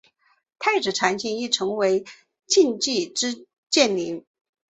[0.57, 2.03] 太子长琴亦成为
[2.47, 4.25] 焚寂之剑灵。